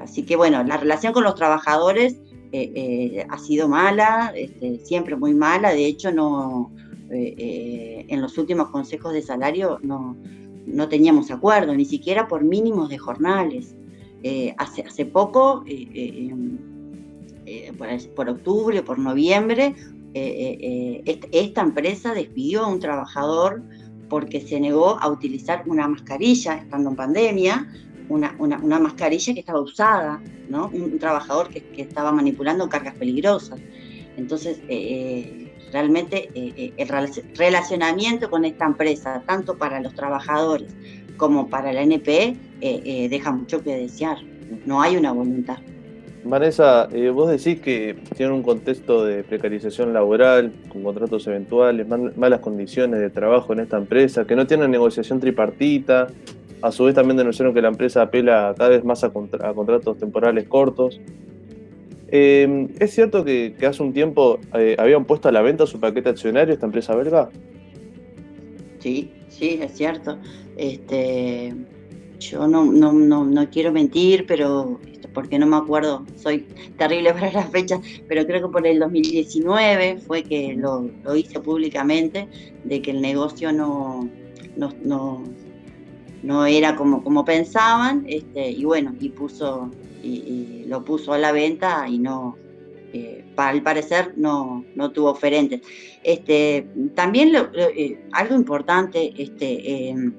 así 0.00 0.22
que 0.22 0.36
bueno, 0.36 0.62
la 0.62 0.76
relación 0.76 1.12
con 1.12 1.24
los 1.24 1.34
trabajadores 1.34 2.18
ha 3.28 3.38
sido 3.38 3.68
mala, 3.68 4.32
este, 4.36 4.78
siempre 4.78 5.16
muy 5.16 5.34
mala. 5.34 5.72
De 5.72 5.86
hecho, 5.86 6.12
no, 6.12 6.70
en 7.10 8.22
los 8.22 8.38
últimos 8.38 8.70
consejos 8.70 9.12
de 9.12 9.22
salario 9.22 9.80
no, 9.82 10.16
no 10.66 10.88
teníamos 10.88 11.30
acuerdo, 11.30 11.74
ni 11.74 11.84
siquiera 11.84 12.28
por 12.28 12.44
mínimos 12.44 12.88
de 12.88 12.98
jornales. 12.98 13.74
Eh, 14.22 14.54
hace, 14.58 14.82
hace 14.82 15.06
poco, 15.06 15.62
eh, 15.66 16.32
eh, 17.46 17.72
por, 18.14 18.28
octubre, 18.28 18.82
por 18.82 18.98
noviembre, 18.98 19.74
esta, 20.12 21.60
empresa 21.60 22.14
despidió 22.14 22.64
a 22.64 22.68
un 22.68 22.80
trabajador 22.80 23.62
porque 24.08 24.40
se 24.40 24.58
negó 24.58 24.98
a 24.98 25.08
utilizar 25.08 25.62
una 25.66 25.86
mascarilla, 25.86 26.56
estando 26.56 26.90
en 26.90 26.96
pandemia, 26.96 27.70
una, 28.08 28.32
mascarilla 28.80 29.34
que 29.34 29.40
estaba 29.40 29.60
usada, 29.60 30.22
¿no? 30.48 30.70
un, 30.72 30.98
trabajador 30.98 31.50
que, 31.50 31.62
que, 31.62 31.82
estaba 31.82 32.10
manipulando 32.12 32.68
cargas 32.68 32.94
peligrosas. 32.94 33.60
Entonces, 34.16 34.60
realmente 35.72 36.28
eh, 36.34 36.52
eh, 36.56 36.72
el 36.76 36.88
relacionamiento 37.36 38.30
con 38.30 38.44
esta 38.44 38.66
empresa, 38.66 39.22
tanto 39.26 39.56
para 39.56 39.80
los 39.80 39.94
trabajadores 39.94 40.74
como 41.16 41.48
para 41.48 41.72
la 41.72 41.82
NPE, 41.82 42.36
eh, 42.60 43.08
deja 43.08 43.32
mucho 43.32 43.62
que 43.62 43.76
desear. 43.76 44.18
No 44.64 44.82
hay 44.82 44.96
una 44.96 45.12
voluntad. 45.12 45.58
Vanessa, 46.24 46.88
vos 47.14 47.30
decís 47.30 47.60
que 47.60 47.96
tiene 48.16 48.32
un 48.32 48.42
contexto 48.42 49.04
de 49.04 49.22
precarización 49.22 49.92
laboral, 49.92 50.52
con 50.68 50.82
contratos 50.82 51.26
eventuales, 51.28 51.86
malas 52.16 52.40
condiciones 52.40 53.00
de 53.00 53.10
trabajo 53.10 53.52
en 53.52 53.60
esta 53.60 53.76
empresa, 53.76 54.26
que 54.26 54.34
no 54.34 54.46
tiene 54.46 54.66
negociación 54.66 55.20
tripartita. 55.20 56.08
A 56.62 56.72
su 56.72 56.84
vez 56.84 56.96
también 56.96 57.16
denunciaron 57.16 57.54
que 57.54 57.62
la 57.62 57.68
empresa 57.68 58.02
apela 58.02 58.54
cada 58.56 58.70
vez 58.70 58.84
más 58.84 59.04
a 59.04 59.10
contratos 59.10 59.98
temporales 59.98 60.48
cortos. 60.48 61.00
Em, 62.08 62.68
¿Es 62.78 62.94
cierto 62.94 63.24
que, 63.24 63.54
hace 63.66 63.82
un 63.82 63.92
tiempo 63.92 64.38
eh, 64.54 64.76
habían 64.78 65.04
puesto 65.04 65.28
a 65.28 65.32
la 65.32 65.42
venta 65.42 65.66
su 65.66 65.80
paquete 65.80 66.08
accionario 66.08 66.54
esta 66.54 66.66
empresa 66.66 66.94
belga? 66.94 67.30
Sí, 68.78 69.12
sí, 69.28 69.58
es 69.60 69.72
cierto. 69.72 70.18
Este, 70.56 71.52
yo 72.20 72.46
no, 72.46 72.64
no, 72.64 72.92
no, 72.92 73.50
quiero 73.50 73.72
mentir, 73.72 74.24
pero 74.26 74.78
porque 75.12 75.38
no 75.38 75.46
me 75.46 75.56
acuerdo, 75.56 76.04
soy 76.16 76.46
terrible 76.76 77.12
para 77.14 77.32
las 77.32 77.50
fechas, 77.50 77.80
pero 78.06 78.24
creo 78.26 78.46
que 78.46 78.52
por 78.52 78.66
el 78.66 78.78
2019 78.78 79.98
fue 80.06 80.22
que 80.22 80.54
lo, 80.54 80.88
hice 81.16 81.40
públicamente, 81.40 82.28
de 82.64 82.82
que 82.82 82.92
el 82.92 83.00
negocio 83.00 83.52
no, 83.52 84.08
no, 84.56 85.24
no, 86.22 86.46
era 86.46 86.76
como, 86.76 87.02
como 87.02 87.24
pensaban, 87.24 88.04
este, 88.08 88.50
y 88.50 88.64
bueno, 88.64 88.94
y 89.00 89.08
puso 89.08 89.70
y, 90.06 90.64
lo 90.66 90.84
puso 90.84 91.12
a 91.12 91.18
la 91.18 91.32
venta 91.32 91.86
y 91.88 91.98
no, 91.98 92.36
eh, 92.92 93.24
al 93.36 93.62
parecer 93.62 94.14
no, 94.16 94.64
no 94.74 94.90
tuvo 94.90 95.10
oferentes. 95.10 95.60
Este, 96.02 96.66
también 96.94 97.32
eh, 97.54 98.00
algo 98.12 98.34
importante, 98.34 99.12
este, 99.16 99.88
em, 99.88 100.12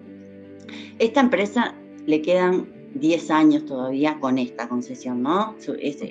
esta 1.00 1.20
empresa 1.20 1.76
le 2.06 2.22
quedan 2.22 2.70
10 2.96 3.32
años 3.32 3.66
todavía 3.66 4.20
con 4.20 4.38
esta 4.38 4.68
concesión, 4.68 5.22
¿no? 5.22 5.56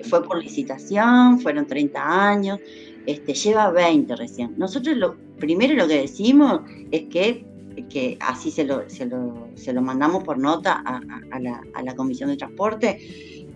fue 0.04 0.22
por 0.22 0.42
licitación, 0.42 1.40
fueron 1.40 1.66
30 1.66 2.28
años, 2.28 2.60
este, 3.06 3.34
lleva 3.34 3.70
20 3.70 4.16
recién. 4.16 4.54
Nosotros 4.56 4.96
lo 4.96 5.16
primero 5.38 5.74
lo 5.74 5.88
que 5.88 6.00
decimos 6.00 6.60
es 6.90 7.04
que, 7.04 7.44
que 7.84 8.16
así 8.20 8.50
se 8.50 8.64
lo, 8.64 8.88
se 8.88 9.06
lo, 9.06 9.48
se 9.54 9.72
lo 9.72 9.82
mandamos 9.82 10.24
por 10.24 10.38
nota 10.38 10.82
a, 10.84 11.00
a, 11.30 11.40
la, 11.40 11.62
a 11.74 11.82
la 11.82 11.94
Comisión 11.94 12.30
de 12.30 12.36
Transporte, 12.36 12.98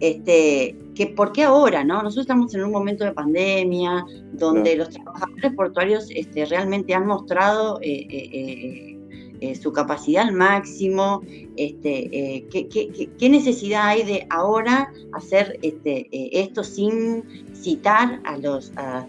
este, 0.00 0.76
que 0.94 1.08
por 1.08 1.32
qué 1.32 1.44
ahora, 1.44 1.84
¿no? 1.84 2.02
Nosotros 2.02 2.24
estamos 2.24 2.54
en 2.54 2.64
un 2.64 2.72
momento 2.72 3.04
de 3.04 3.12
pandemia, 3.12 4.04
donde 4.32 4.76
los 4.76 4.88
trabajadores 4.90 5.52
portuarios 5.54 6.06
este, 6.10 6.46
realmente 6.46 6.94
han 6.94 7.06
mostrado 7.06 7.78
eh, 7.82 8.06
eh, 8.10 8.98
eh, 9.40 9.54
su 9.54 9.72
capacidad 9.72 10.26
al 10.26 10.32
máximo. 10.32 11.20
Este, 11.56 12.46
¿qué, 12.50 13.28
necesidad 13.28 13.88
hay 13.88 14.02
de 14.04 14.26
ahora 14.30 14.90
hacer 15.12 15.58
este, 15.62 16.08
esto 16.12 16.64
sin 16.64 17.22
citar 17.54 18.20
a 18.24 18.38
los 18.38 18.72
a, 18.76 19.06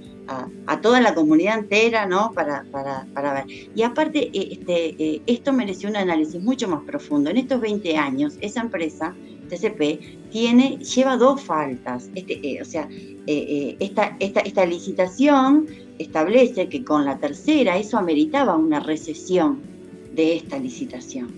toda 0.82 1.02
la 1.02 1.14
comunidad 1.14 1.60
entera, 1.60 2.06
¿no? 2.06 2.32
Para, 2.34 2.66
para, 2.72 3.06
para 3.14 3.34
ver. 3.34 3.46
Y 3.76 3.84
aparte, 3.84 4.30
este, 4.34 5.22
esto 5.28 5.54
mereció 5.54 5.90
un 5.90 5.96
análisis 5.96 6.42
mucho 6.42 6.68
más 6.68 6.84
profundo. 6.84 7.30
En 7.30 7.38
estos 7.38 7.62
20 7.62 7.98
años, 7.98 8.36
esa 8.42 8.62
empresa 8.62 9.14
TCP 9.52 10.32
tiene, 10.32 10.78
lleva 10.78 11.18
dos 11.18 11.42
faltas. 11.42 12.10
Este, 12.16 12.40
eh, 12.48 12.62
o 12.62 12.66
sea, 12.66 12.88
eh, 12.90 13.20
eh, 13.28 13.76
esta, 13.80 14.16
esta, 14.20 14.40
esta, 14.40 14.66
licitación 14.66 15.68
establece 16.00 16.70
que 16.70 16.84
con 16.84 17.06
la 17.06 17.18
tercera 17.18 17.78
eso 17.78 17.98
ameritaba 17.98 18.56
una 18.56 18.80
recesión 18.80 19.62
de 20.16 20.38
esta 20.38 20.58
licitación, 20.58 21.32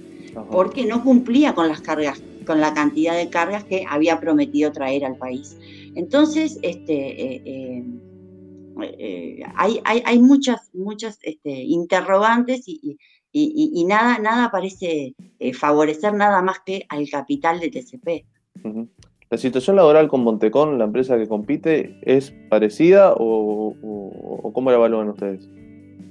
porque 0.51 0.85
no 0.85 1.03
cumplía 1.03 1.53
con 1.53 1.67
las 1.67 1.81
cargas, 1.81 2.21
con 2.45 2.61
la 2.61 2.73
cantidad 2.73 3.15
de 3.15 3.29
cargas 3.29 3.63
que 3.63 3.85
había 3.89 4.19
prometido 4.19 4.71
traer 4.71 5.05
al 5.05 5.15
país. 5.15 5.57
Entonces, 5.95 6.59
este, 6.61 7.83
hay, 8.77 9.79
hay, 9.83 10.03
hay, 10.05 10.19
muchas, 10.19 10.69
muchas 10.73 11.19
este, 11.21 11.51
interrogantes 11.51 12.63
y, 12.67 12.97
y, 13.33 13.83
nada, 13.85 14.19
nada 14.19 14.51
parece 14.51 15.15
eh, 15.39 15.53
favorecer 15.53 16.13
nada 16.13 16.41
más 16.41 16.59
que 16.65 16.85
al 16.89 17.09
capital 17.09 17.59
de 17.59 17.69
TCP. 17.69 18.25
¿La 19.29 19.37
situación 19.37 19.75
laboral 19.75 20.07
con 20.07 20.23
Montecón, 20.23 20.77
la 20.77 20.85
empresa 20.85 21.17
que 21.17 21.27
compite, 21.27 21.97
es 22.03 22.31
parecida 22.49 23.13
o, 23.17 23.75
cómo 24.53 24.69
la 24.69 24.77
evalúan 24.77 25.09
ustedes? 25.09 25.49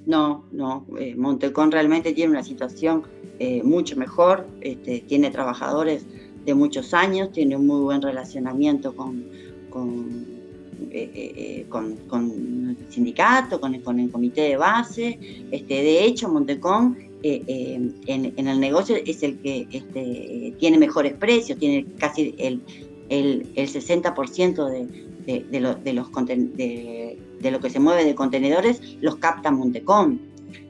No, 0.04 0.44
no. 0.50 0.84
Eh, 0.98 1.14
Montecón 1.16 1.70
realmente 1.70 2.12
tiene 2.12 2.32
una 2.32 2.42
situación 2.42 3.04
eh, 3.38 3.62
mucho 3.62 3.96
mejor, 3.96 4.48
este, 4.60 5.04
tiene 5.06 5.30
trabajadores 5.30 6.04
de 6.44 6.54
muchos 6.54 6.92
años, 6.92 7.30
tiene 7.30 7.54
un 7.54 7.68
muy 7.68 7.82
buen 7.82 8.02
relacionamiento 8.02 8.96
con, 8.96 9.24
con, 9.70 10.41
el 10.90 12.76
sindicato, 12.88 13.60
con 13.60 13.74
el, 13.74 13.82
con 13.82 14.00
el, 14.00 14.10
comité 14.10 14.42
de 14.42 14.56
base. 14.56 15.18
Este, 15.50 15.74
de 15.74 16.04
hecho, 16.04 16.28
Montecón 16.28 16.96
en, 17.22 18.48
el 18.48 18.60
negocio 18.60 18.96
es 19.04 19.22
el 19.22 19.38
que 19.38 19.68
este, 19.70 20.54
tiene 20.58 20.78
mejores 20.78 21.14
precios, 21.14 21.58
tiene 21.58 21.86
casi 21.98 22.34
el, 22.38 22.62
el, 23.08 23.46
el 23.54 23.68
60% 23.68 24.68
de, 24.68 24.86
de, 25.26 25.44
de, 25.50 25.60
lo, 25.60 25.78
los, 25.92 26.10
de, 26.26 27.50
lo 27.50 27.60
que 27.60 27.70
se 27.70 27.80
mueve 27.80 28.04
de 28.04 28.14
contenedores, 28.14 28.80
los 29.00 29.16
capta 29.16 29.50
Montecom. 29.50 30.18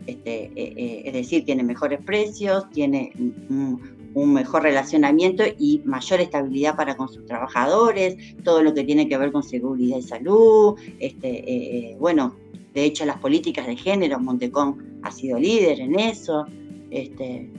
Este, 0.07 0.45
eh, 0.45 0.53
eh, 0.57 1.03
es 1.07 1.13
decir, 1.13 1.45
tiene 1.45 1.63
mejores 1.63 2.01
precios, 2.05 2.69
tiene 2.71 3.13
un, 3.49 3.81
un, 4.15 4.33
mejor 4.33 4.63
relacionamiento 4.63 5.43
y 5.59 5.81
mayor 5.85 6.21
estabilidad 6.21 6.77
para 6.77 6.97
con 6.97 7.09
sus 7.09 7.25
trabajadores, 7.27 8.17
todo 8.45 8.63
lo 8.63 8.75
que 8.75 8.85
tiene 8.85 9.09
que 9.09 9.17
ver 9.19 9.33
con 9.33 9.43
seguridad 9.43 9.99
y 9.99 10.03
salud. 10.03 10.79
Este, 10.99 11.29
eh, 11.29 11.97
bueno, 11.99 12.37
de 12.75 12.85
hecho, 12.85 13.05
las 13.05 13.19
políticas 13.19 13.67
de 13.67 13.77
género, 13.77 14.19
Montecom 14.19 14.79
ha 15.03 15.11
sido 15.11 15.39
líder 15.39 15.81
en 15.81 15.99
eso. 15.99 16.47
Este, 16.91 17.51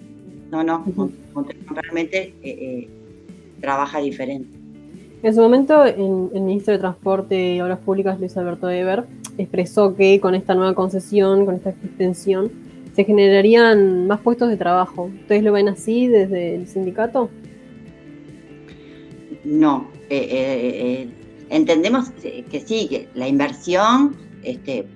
no, 0.52 0.64
no, 0.64 0.84
Montecom 1.34 1.76
realmente 1.76 2.34
trabaja 3.60 4.00
diferente. 4.00 4.64
En 5.24 5.34
su 5.34 5.40
momento, 5.40 5.86
el, 5.86 6.42
ministro 6.42 6.74
de 6.74 6.80
Transporte 6.80 7.56
y 7.56 7.62
Obras 7.62 7.80
Públicas, 7.80 8.20
Luis 8.20 8.36
Alberto 8.36 8.70
Eber, 8.70 9.06
expresó 9.38 9.96
que 9.96 10.20
con 10.20 10.36
esta 10.36 10.54
nueva 10.54 10.76
concesión, 10.76 11.46
con 11.46 11.56
esta 11.56 11.70
extensión, 11.70 12.52
se 12.96 13.04
generarían 13.04 14.08
más 14.08 14.20
puestos 14.20 14.50
de 14.50 14.58
trabajo. 14.58 15.12
¿Ustedes 15.22 15.44
lo 15.44 15.52
ven 15.52 15.68
así 15.68 16.08
desde 16.08 16.56
el 16.56 16.68
sindicato? 16.68 17.30
No, 19.44 19.90
eh, 20.10 20.28
eh, 20.30 21.02
eh, 21.02 21.10
entendemos 21.50 22.12
que 22.12 22.64
sí, 22.66 22.88
que 22.88 23.10
la 23.14 23.28
inversión, 23.28 24.16
este, 24.44 24.88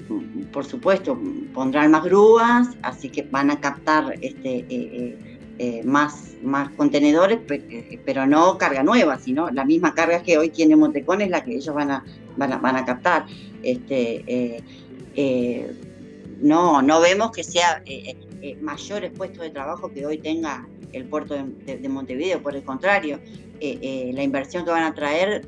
por 0.54 0.64
supuesto, 0.64 1.20
pondrán 1.54 1.92
más 1.92 2.04
grúas, 2.04 2.70
así 2.82 3.10
que 3.10 3.24
van 3.24 3.52
a 3.52 3.60
captar 3.60 4.16
este, 4.22 5.18
más, 5.84 6.36
más 6.44 6.70
contenedores, 6.72 7.40
pero 8.06 8.26
no 8.28 8.58
carga 8.58 8.84
nueva, 8.84 9.18
sino 9.20 9.50
la 9.50 9.66
misma 9.66 9.94
carga 9.94 10.22
que 10.22 10.38
hoy 10.38 10.50
tiene 10.50 10.76
Montecón 10.76 11.22
es 11.22 11.30
la 11.30 11.44
que 11.44 11.56
ellos 11.56 11.74
van 11.74 11.92
a, 11.92 12.06
van 12.38 12.54
a, 12.54 12.58
van 12.58 12.76
a 12.78 12.86
captar. 12.86 13.26
Este, 13.64 14.64
no, 16.42 16.82
no 16.82 17.00
vemos 17.02 17.32
que 17.32 17.44
sea 17.44 17.84
mayores 18.62 19.12
puestos 19.12 19.42
de 19.42 19.50
trabajo 19.50 19.92
que 19.92 20.06
hoy 20.06 20.18
tenga 20.18 20.68
el 20.94 21.06
puerto 21.06 21.36
de, 21.36 21.90
Montevideo, 21.90 22.42
por 22.42 22.56
el 22.56 22.64
contrario, 22.64 23.20
la 23.60 24.24
inversión 24.24 24.64
que 24.66 24.72
van 24.72 24.84
a 24.84 24.94
traer 24.94 25.46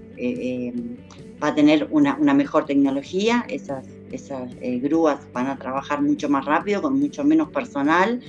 va 1.41 1.49
a 1.49 1.55
tener 1.55 1.87
una, 1.91 2.15
mejor 2.33 2.65
tecnología, 2.65 3.45
esas, 3.47 3.85
esas 4.11 4.51
grúas 4.59 5.19
van 5.31 5.47
a 5.47 5.57
trabajar 5.57 6.01
mucho 6.01 6.27
más 6.29 6.45
rápido, 6.45 6.81
con 6.81 6.99
mucho 6.99 7.23
menos 7.23 7.49
personal. 7.49 8.21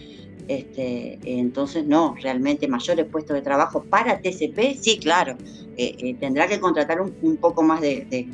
Este, 0.51 1.17
entonces, 1.23 1.87
no, 1.87 2.17
realmente 2.21 2.67
mayores 2.67 3.07
puestos 3.07 3.37
de 3.37 3.41
trabajo 3.43 3.85
para 3.85 4.21
TCP, 4.21 4.75
sí, 4.77 4.99
claro, 4.99 5.37
eh, 5.77 5.95
eh, 5.99 6.17
tendrá 6.19 6.49
que 6.49 6.59
contratar 6.59 7.01
un, 7.01 7.37
poco 7.37 7.63
más 7.63 7.81
de, 7.81 8.29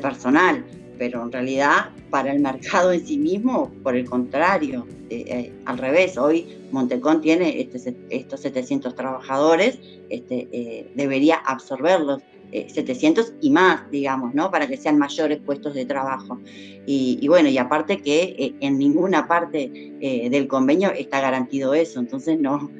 personal, 0.00 0.64
pero 0.98 1.22
en 1.22 1.32
realidad 1.32 1.90
para 2.10 2.32
el 2.32 2.40
mercado 2.40 2.92
en 2.92 3.06
sí 3.06 3.18
mismo, 3.18 3.72
por 3.82 3.96
el 3.96 4.08
contrario, 4.08 4.86
eh, 5.10 5.52
al 5.64 5.78
revés, 5.78 6.16
hoy 6.18 6.46
Montecón 6.72 7.20
tiene 7.20 7.60
este, 7.60 7.96
estos 8.10 8.40
700 8.40 8.94
trabajadores, 8.94 9.78
este, 10.08 10.88
debería 10.94 11.36
absorberlos 11.36 12.22
700 12.52 13.28
eh, 13.28 13.32
y 13.40 13.50
más, 13.50 13.90
digamos, 13.90 14.34
¿no? 14.34 14.50
Para 14.50 14.66
que 14.66 14.76
sean 14.76 14.98
mayores 14.98 15.38
puestos 15.38 15.74
de 15.74 15.84
trabajo. 15.84 16.38
Y, 16.86 17.26
bueno, 17.28 17.48
y 17.48 17.58
aparte 17.58 18.00
que 18.00 18.36
eh, 18.38 18.54
en 18.60 18.78
ninguna 18.78 19.26
parte 19.26 19.70
eh, 20.00 20.30
del 20.30 20.46
convenio 20.46 20.90
está 20.92 21.20
garantido 21.20 21.74
eso, 21.74 21.98
entonces 22.00 22.38
no, 22.38 22.70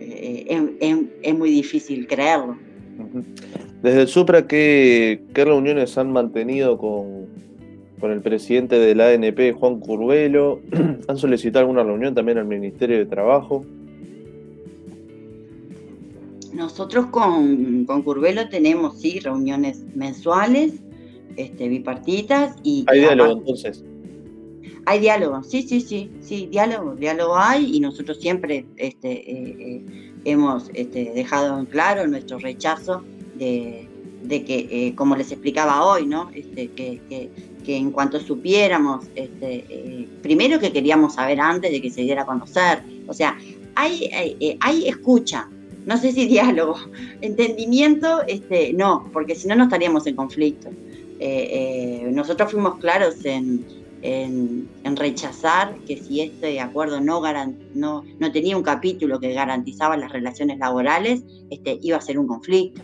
es, 0.00 1.34
muy 1.34 1.50
difícil 1.50 2.06
creerlo. 2.06 2.56
Desde 3.82 4.06
Supra, 4.06 4.46
¿qué, 4.46 5.22
qué 5.34 5.44
reuniones 5.44 5.98
han 5.98 6.12
mantenido 6.12 6.78
con, 6.78 7.26
con 8.02 8.10
el 8.10 8.20
presidente 8.20 8.80
de 8.80 8.96
la 8.96 9.10
ANP, 9.10 9.54
Juan 9.54 9.78
Curvelo? 9.78 10.60
¿Han 11.06 11.16
solicitado 11.16 11.60
alguna 11.60 11.84
reunión 11.84 12.16
también 12.16 12.36
al 12.36 12.46
Ministerio 12.46 12.98
de 12.98 13.06
Trabajo? 13.06 13.64
Nosotros 16.52 17.06
con, 17.06 17.84
con 17.84 18.02
Curvelo 18.02 18.48
tenemos, 18.48 19.00
sí, 19.00 19.20
reuniones 19.20 19.84
mensuales, 19.94 20.82
este, 21.36 21.68
bipartitas 21.68 22.56
y... 22.64 22.84
¿Hay 22.88 22.98
diálogo 22.98 23.38
entonces? 23.38 23.84
Hay 24.84 24.98
diálogo, 24.98 25.44
sí, 25.44 25.62
sí, 25.62 25.80
sí, 25.80 26.10
sí, 26.18 26.48
diálogo, 26.50 26.96
diálogo 26.96 27.36
hay 27.36 27.76
y 27.76 27.78
nosotros 27.78 28.18
siempre 28.20 28.66
este, 28.78 29.12
eh, 29.12 29.56
eh, 29.60 30.12
hemos 30.24 30.72
este, 30.74 31.12
dejado 31.14 31.56
en 31.56 31.66
claro 31.66 32.04
nuestro 32.08 32.38
rechazo 32.38 33.04
de, 33.36 33.88
que, 34.28 34.68
eh, 34.72 34.94
como 34.96 35.14
les 35.14 35.30
explicaba 35.30 35.84
hoy, 35.84 36.04
¿no? 36.04 36.30
Este, 36.34 36.66
que, 36.72 37.00
que, 37.08 37.30
en 37.66 37.90
cuanto 37.90 38.20
supiéramos, 38.20 39.04
este, 39.14 40.08
primero 40.22 40.58
que 40.58 40.72
queríamos 40.72 41.14
saber 41.14 41.40
antes 41.40 41.70
de 41.70 41.80
que 41.80 41.90
se 41.90 42.02
diera 42.02 42.22
a 42.22 42.26
conocer, 42.26 42.82
o 43.06 43.14
sea, 43.14 43.38
hay, 43.74 44.10
hay, 44.12 44.58
hay 44.60 44.88
escucha, 44.88 45.48
no 45.86 45.96
sé 45.96 46.12
si 46.12 46.26
diálogo, 46.28 46.76
entendimiento, 47.20 48.22
este, 48.26 48.72
no, 48.72 49.08
porque 49.12 49.34
si 49.34 49.48
no, 49.48 49.54
no 49.54 49.64
estaríamos 49.64 50.06
en 50.06 50.16
conflicto. 50.16 50.70
Eh, 51.24 52.02
eh, 52.04 52.10
nosotros 52.12 52.50
fuimos 52.50 52.78
claros 52.78 53.24
en, 53.24 53.64
rechazar 54.82 55.76
que 55.86 55.96
si 55.96 56.20
este 56.20 56.58
acuerdo 56.58 57.00
no, 57.00 57.22
no, 57.74 58.04
no, 58.18 58.32
tenía 58.32 58.56
un 58.56 58.64
capítulo 58.64 59.20
que 59.20 59.32
garantizaba 59.32 59.96
las 59.96 60.10
relaciones 60.10 60.58
laborales, 60.58 61.22
este, 61.50 61.78
iba 61.80 61.98
a 61.98 62.00
ser 62.00 62.18
un 62.18 62.26
conflicto. 62.26 62.82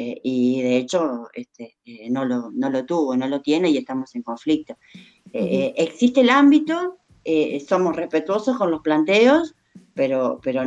Eh, 0.00 0.20
y 0.22 0.62
de 0.62 0.76
hecho 0.76 1.28
este, 1.34 1.76
no, 2.10 2.24
lo, 2.24 2.50
no 2.52 2.70
lo 2.70 2.84
tuvo, 2.86 3.16
no 3.16 3.26
lo 3.26 3.40
tiene 3.40 3.70
y 3.70 3.78
estamos 3.78 4.14
en 4.14 4.22
conflicto. 4.22 4.76
existe 5.32 6.20
el 6.20 6.30
ámbito, 6.30 6.98
somos 7.66 7.96
respetuosos 7.96 8.56
con 8.56 8.70
los 8.70 8.80
planteos, 8.80 9.54
pero, 9.98 10.38
pero 10.44 10.62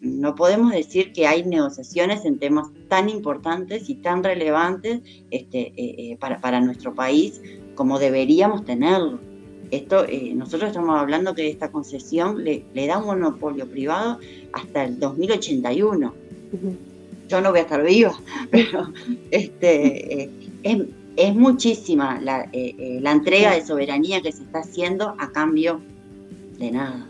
no 0.00 0.34
podemos 0.36 0.70
decir 0.70 1.12
que 1.12 1.26
hay 1.26 1.44
negociaciones 1.44 2.24
en 2.24 2.38
temas 2.38 2.68
tan 2.88 3.08
importantes 3.08 3.90
y 3.90 3.96
tan 3.96 4.22
relevantes 4.22 5.00
este, 5.32 5.72
eh, 5.76 5.94
eh, 5.98 6.16
para, 6.20 6.40
para, 6.40 6.60
nuestro 6.60 6.94
país 6.94 7.42
como 7.74 7.98
deberíamos 7.98 8.64
tenerlo. 8.64 9.18
Esto, 9.72 10.04
eh, 10.04 10.32
nosotros 10.36 10.68
estamos 10.68 11.00
hablando 11.00 11.34
que 11.34 11.48
esta 11.48 11.72
concesión 11.72 12.44
le, 12.44 12.64
le, 12.74 12.86
da 12.86 12.98
un 12.98 13.06
monopolio 13.06 13.68
privado 13.68 14.20
hasta 14.52 14.84
el 14.84 15.00
2081. 15.00 16.14
Yo 17.28 17.40
no 17.40 17.50
voy 17.50 17.60
a 17.60 17.62
estar 17.62 17.82
viva, 17.82 18.12
pero 18.50 18.92
este, 19.30 20.30
es, 20.62 20.78
es, 21.16 21.34
muchísima 21.34 22.20
la, 22.20 22.48
la 22.52 23.12
entrega 23.12 23.54
de 23.54 23.64
soberanía 23.64 24.20
que 24.20 24.32
se 24.32 24.42
está 24.42 24.60
haciendo 24.60 25.14
a 25.18 25.30
cambio 25.32 25.80
de 26.58 26.70
nada. 26.70 27.06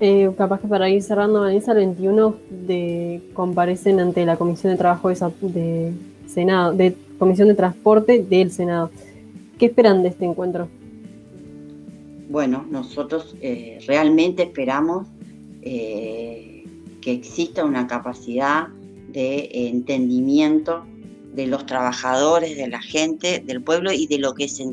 Eh, 0.00 0.30
capaz 0.36 0.60
que 0.60 0.66
para 0.66 0.90
ir 0.90 1.02
cerrando, 1.02 1.40
Vanessa, 1.40 1.72
el 1.72 1.78
21 1.78 2.36
de, 2.66 3.22
comparecen 3.32 4.00
ante 4.00 4.26
la 4.26 4.36
Comisión 4.36 4.72
de 4.72 4.78
Trabajo 4.78 5.08
de, 5.08 5.92
Senado, 6.26 6.72
de 6.72 6.96
Comisión 7.18 7.48
de 7.48 7.54
Transporte 7.54 8.22
del 8.22 8.50
Senado. 8.50 8.90
¿Qué 9.58 9.66
esperan 9.66 10.02
de 10.02 10.08
este 10.08 10.24
encuentro? 10.24 10.68
Bueno, 12.28 12.66
nosotros 12.68 13.36
eh, 13.40 13.78
realmente 13.86 14.42
esperamos 14.42 15.06
eh, 15.62 16.53
que 17.04 17.12
exista 17.12 17.64
una 17.64 17.86
capacidad 17.86 18.68
de 19.08 19.68
entendimiento 19.68 20.84
de 21.34 21.46
los 21.46 21.66
trabajadores, 21.66 22.56
de 22.56 22.68
la 22.68 22.80
gente, 22.80 23.42
del 23.44 23.62
pueblo 23.62 23.92
y 23.92 24.06
de 24.06 24.18
lo 24.18 24.34
que 24.34 24.48
se, 24.48 24.64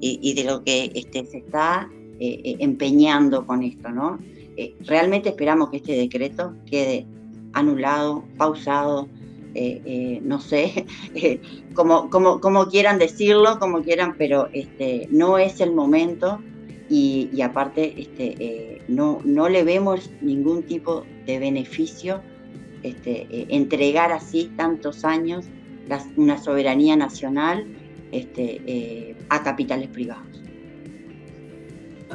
y, 0.00 0.34
de 0.34 0.44
lo 0.44 0.62
que 0.62 0.92
este, 0.94 1.24
se 1.24 1.38
está 1.38 1.88
empeñando 2.20 3.46
con 3.46 3.62
esto, 3.62 3.88
¿no? 3.90 4.18
Eh, 4.58 4.74
realmente 4.80 5.28
esperamos 5.28 5.70
que 5.70 5.76
este 5.76 5.92
decreto 5.92 6.52
quede 6.68 7.06
anulado, 7.52 8.24
pausado, 8.36 9.08
eh, 9.54 9.80
eh, 9.84 10.20
no 10.24 10.40
sé, 10.40 10.84
como, 11.74 12.10
como, 12.10 12.66
quieran 12.66 12.98
decirlo, 12.98 13.60
como 13.60 13.82
quieran, 13.82 14.16
pero 14.18 14.48
este, 14.52 15.06
no 15.12 15.38
es 15.38 15.60
el 15.60 15.72
momento 15.72 16.40
y, 16.88 17.40
aparte 17.42 18.00
este, 18.00 18.82
no, 18.88 19.20
no 19.24 19.48
le 19.48 19.64
vemos 19.64 20.10
ningún 20.20 20.62
tipo 20.62 21.04
de 21.26 21.38
beneficio 21.38 22.22
este, 22.82 23.26
entregar 23.54 24.12
así 24.12 24.50
tantos 24.56 25.04
años 25.04 25.46
una 26.16 26.38
soberanía 26.38 26.96
nacional 26.96 27.66
este, 28.12 29.16
a 29.28 29.42
capitales 29.42 29.88
privados. 29.88 30.38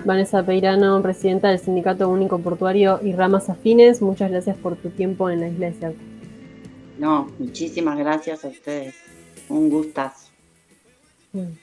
Vanessa 0.05 0.45
Peirano, 0.45 1.01
presidenta 1.01 1.49
del 1.49 1.59
Sindicato 1.59 2.09
Único 2.09 2.39
Portuario 2.39 2.99
y 3.01 3.13
Ramas 3.13 3.49
Afines, 3.49 4.01
muchas 4.01 4.31
gracias 4.31 4.57
por 4.57 4.75
tu 4.75 4.89
tiempo 4.89 5.29
en 5.29 5.39
la 5.39 5.47
iglesia. 5.47 5.93
No, 6.99 7.29
muchísimas 7.39 7.97
gracias 7.97 8.43
a 8.43 8.49
ustedes. 8.49 8.95
Un 9.49 9.69
gustazo. 9.69 10.31
Mm. 11.33 11.62